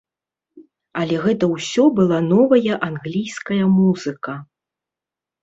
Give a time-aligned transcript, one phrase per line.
[1.01, 4.33] Але гэта ўсё была новая англійская музыка.